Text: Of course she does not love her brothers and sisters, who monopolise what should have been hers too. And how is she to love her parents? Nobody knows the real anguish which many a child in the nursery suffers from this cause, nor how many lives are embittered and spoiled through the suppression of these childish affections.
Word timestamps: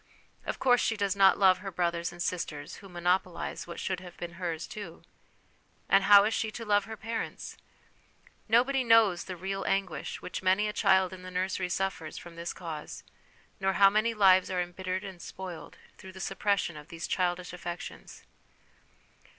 Of 0.47 0.57
course 0.57 0.81
she 0.81 0.97
does 0.97 1.15
not 1.15 1.37
love 1.37 1.59
her 1.59 1.69
brothers 1.69 2.11
and 2.11 2.23
sisters, 2.23 2.77
who 2.77 2.89
monopolise 2.89 3.67
what 3.67 3.79
should 3.79 3.99
have 3.99 4.17
been 4.17 4.33
hers 4.41 4.65
too. 4.65 5.03
And 5.87 6.05
how 6.05 6.23
is 6.23 6.33
she 6.33 6.49
to 6.53 6.65
love 6.65 6.85
her 6.85 6.97
parents? 6.97 7.55
Nobody 8.49 8.83
knows 8.83 9.25
the 9.25 9.37
real 9.37 9.63
anguish 9.67 10.19
which 10.19 10.41
many 10.41 10.67
a 10.67 10.73
child 10.73 11.13
in 11.13 11.21
the 11.21 11.29
nursery 11.29 11.69
suffers 11.69 12.17
from 12.17 12.35
this 12.35 12.51
cause, 12.51 13.03
nor 13.59 13.73
how 13.73 13.91
many 13.91 14.15
lives 14.15 14.49
are 14.49 14.59
embittered 14.59 15.03
and 15.03 15.21
spoiled 15.21 15.77
through 15.99 16.13
the 16.13 16.19
suppression 16.19 16.75
of 16.77 16.87
these 16.87 17.05
childish 17.07 17.53
affections. 17.53 18.23